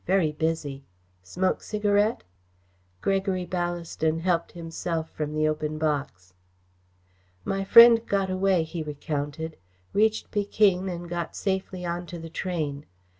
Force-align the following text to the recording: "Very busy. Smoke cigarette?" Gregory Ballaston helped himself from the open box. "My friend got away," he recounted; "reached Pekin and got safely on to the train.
"Very 0.07 0.31
busy. 0.31 0.83
Smoke 1.21 1.61
cigarette?" 1.61 2.23
Gregory 3.01 3.45
Ballaston 3.45 4.21
helped 4.21 4.53
himself 4.53 5.11
from 5.11 5.35
the 5.35 5.47
open 5.47 5.77
box. 5.77 6.33
"My 7.45 7.63
friend 7.63 8.03
got 8.07 8.31
away," 8.31 8.63
he 8.63 8.81
recounted; 8.81 9.57
"reached 9.93 10.31
Pekin 10.31 10.89
and 10.89 11.07
got 11.07 11.35
safely 11.35 11.85
on 11.85 12.07
to 12.07 12.17
the 12.17 12.31
train. 12.31 12.87